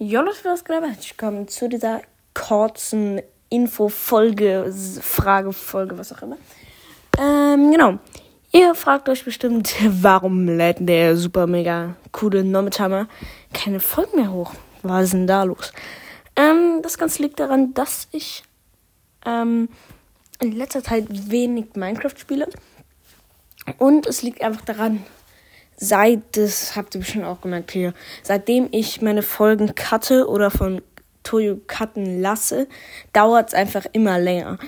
[0.00, 2.02] Jo, Leute, was geht Herzlich willkommen zu dieser
[2.32, 6.36] kurzen Info-Folge, Frage-Folge, was auch immer.
[7.18, 7.98] Ähm, genau.
[8.52, 13.08] Ihr fragt euch bestimmt, warum lädt der super mega coole Nometimer
[13.52, 14.52] keine Folgen mehr hoch?
[14.84, 15.72] Was ist denn da los?
[16.36, 18.44] Ähm, das Ganze liegt daran, dass ich
[19.26, 19.68] ähm,
[20.38, 22.48] in letzter Zeit wenig Minecraft spiele.
[23.78, 25.02] Und es liegt einfach daran,
[25.78, 30.82] seit, das habt ihr bestimmt auch gemerkt hier, seitdem ich meine Folgen cutte oder von
[31.22, 32.68] Toyo cutten lasse,
[33.12, 34.58] dauert es einfach immer länger.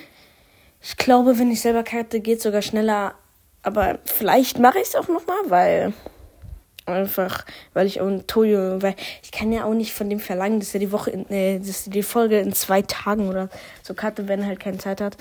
[0.81, 3.15] Ich glaube, wenn ich selber cutte, geht es sogar schneller.
[3.63, 5.93] Aber vielleicht mache ich es auch nochmal, weil
[6.87, 10.61] einfach, weil ich auch ein Toyo, weil ich kann ja auch nicht von dem verlangen,
[10.61, 13.49] dass er die Woche, in, äh, dass er die Folge in zwei Tagen oder
[13.83, 15.17] so cutte, wenn er halt keine Zeit hat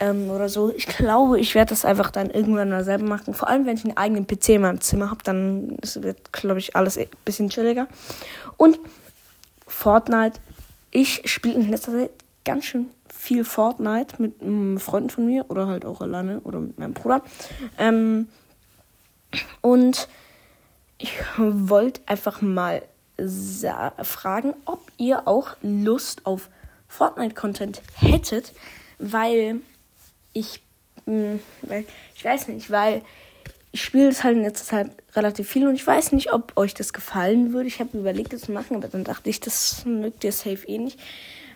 [0.00, 0.72] ähm, oder so.
[0.74, 3.34] Ich glaube, ich werde das einfach dann irgendwann mal selber machen.
[3.34, 6.76] Vor allem, wenn ich einen eigenen PC in meinem Zimmer habe, dann wird, glaube ich,
[6.76, 7.86] alles ein bisschen chilliger.
[8.56, 8.78] Und
[9.66, 10.40] Fortnite.
[10.90, 12.10] Ich spiele in letzter Zeit
[12.44, 16.78] ganz schön viel Fortnite mit einem Freund von mir oder halt auch alleine oder mit
[16.78, 17.22] meinem Bruder.
[17.78, 18.28] Ähm,
[19.60, 20.08] und
[20.98, 22.82] ich wollte einfach mal
[24.02, 26.48] fragen, ob ihr auch Lust auf
[26.88, 28.52] Fortnite-Content hättet,
[28.98, 29.60] weil
[30.34, 30.60] ich,
[31.06, 33.02] mh, hm, ich weiß nicht, weil
[33.72, 36.74] ich spiele es halt in letzter Zeit relativ viel und ich weiß nicht, ob euch
[36.74, 37.66] das gefallen würde.
[37.66, 40.78] Ich habe überlegt, das zu machen, aber dann dachte ich, das mögt ihr safe eh
[40.78, 41.00] nicht.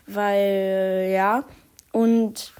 [0.06, 1.44] Weil, ja,
[1.92, 2.52] und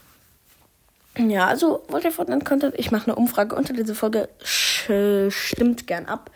[1.17, 2.75] ja, also wollt ihr Fortnite Content?
[2.79, 4.29] Ich mache eine Umfrage unter dieser Folge.
[4.45, 6.31] Stimmt gern ab.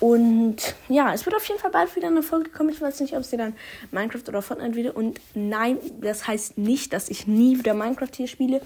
[0.00, 2.70] Und ja, es wird auf jeden Fall bald wieder eine Folge kommen.
[2.70, 3.54] Ich weiß nicht, ob sie dann
[3.92, 4.96] Minecraft oder Fortnite wieder.
[4.96, 8.60] Und nein, das heißt nicht, dass ich nie wieder Minecraft hier spiele.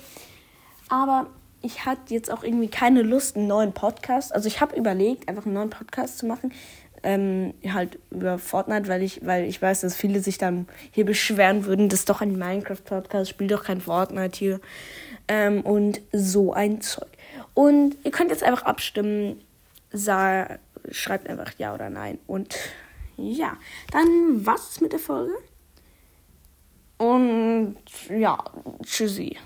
[0.88, 1.26] Aber
[1.62, 4.34] ich hatte jetzt auch irgendwie keine Lust, einen neuen Podcast.
[4.34, 6.52] Also ich habe überlegt, einfach einen neuen Podcast zu machen.
[7.02, 11.64] Ähm, halt über Fortnite, weil ich, weil ich weiß, dass viele sich dann hier beschweren
[11.64, 14.60] würden, das ist doch ein Minecraft-Podcast, spielt doch kein Fortnite hier.
[15.28, 17.08] Ähm, und so ein Zeug.
[17.54, 19.40] Und ihr könnt jetzt einfach abstimmen,
[19.92, 20.58] sah,
[20.90, 22.18] schreibt einfach ja oder nein.
[22.26, 22.56] Und
[23.16, 23.56] ja,
[23.92, 25.34] dann was mit der Folge.
[26.98, 27.76] Und
[28.10, 28.38] ja,
[28.82, 29.36] tschüssi.